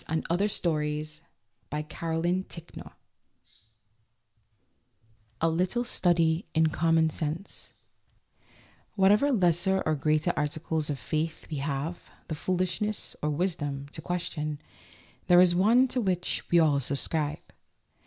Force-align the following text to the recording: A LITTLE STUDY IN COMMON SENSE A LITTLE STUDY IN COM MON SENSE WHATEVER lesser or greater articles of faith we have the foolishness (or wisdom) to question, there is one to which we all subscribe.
A 0.09 0.15
LITTLE 0.31 0.47
STUDY 0.49 1.01
IN 1.71 1.83
COMMON 1.83 2.45
SENSE 2.49 2.91
A 5.39 5.47
LITTLE 5.47 5.83
STUDY 5.83 6.47
IN 6.55 6.67
COM 6.69 6.95
MON 6.95 7.11
SENSE 7.11 7.73
WHATEVER 8.95 9.31
lesser 9.31 9.83
or 9.85 9.93
greater 9.93 10.33
articles 10.35 10.89
of 10.89 10.97
faith 10.97 11.45
we 11.51 11.57
have 11.57 12.09
the 12.29 12.33
foolishness 12.33 13.15
(or 13.21 13.29
wisdom) 13.29 13.87
to 13.91 14.01
question, 14.01 14.57
there 15.27 15.39
is 15.39 15.53
one 15.53 15.87
to 15.89 16.01
which 16.01 16.41
we 16.49 16.57
all 16.59 16.79
subscribe. 16.79 17.53